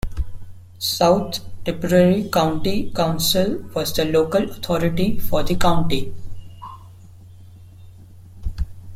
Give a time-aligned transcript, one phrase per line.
[0.79, 6.11] South Tipperary County Council was the local authority for the county.